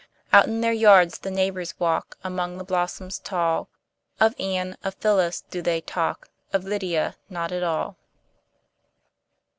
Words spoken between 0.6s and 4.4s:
their yards the neighbors walk, Among the blossoms tall; Of